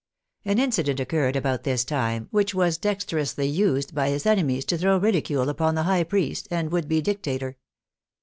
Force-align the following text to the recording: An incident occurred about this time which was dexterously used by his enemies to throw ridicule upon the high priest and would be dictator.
An 0.45 0.57
incident 0.57 0.99
occurred 0.99 1.35
about 1.35 1.61
this 1.61 1.85
time 1.85 2.27
which 2.31 2.55
was 2.55 2.79
dexterously 2.79 3.45
used 3.45 3.93
by 3.93 4.09
his 4.09 4.25
enemies 4.25 4.65
to 4.65 4.77
throw 4.79 4.97
ridicule 4.97 5.47
upon 5.47 5.75
the 5.75 5.83
high 5.83 6.03
priest 6.03 6.47
and 6.49 6.71
would 6.71 6.87
be 6.87 7.03
dictator. 7.03 7.55